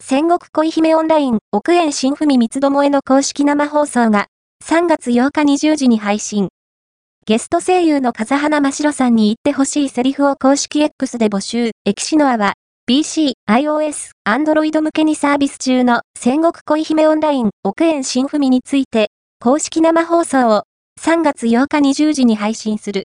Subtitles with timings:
[0.00, 4.28] 戦国恋姫オンライン、奥園新文三つどもえの公式生放送が、
[4.64, 6.48] 3月8日20時に配信。
[7.26, 11.72] ゲスト声優の風花真白さんに言ってほしいセリフを公式 X で募集。
[11.84, 12.54] エキシノアは、
[12.86, 19.08] PC、iOS、Android 向けにサービス中の戦国恋姫オンライン、奥園新文について、
[19.40, 20.62] 公式生放送を
[21.02, 22.96] 3月8日20時に配信する。